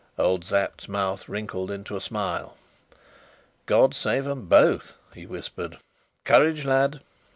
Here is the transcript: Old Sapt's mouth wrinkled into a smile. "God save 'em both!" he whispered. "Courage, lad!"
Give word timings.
Old 0.17 0.43
Sapt's 0.43 0.89
mouth 0.89 1.29
wrinkled 1.29 1.69
into 1.69 1.95
a 1.95 2.01
smile. 2.01 2.57
"God 3.67 3.93
save 3.93 4.27
'em 4.27 4.47
both!" 4.47 4.97
he 5.13 5.27
whispered. 5.27 5.77
"Courage, 6.25 6.65
lad!" 6.65 7.01